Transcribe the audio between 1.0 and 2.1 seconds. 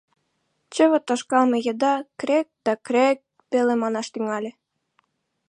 тошкалме еда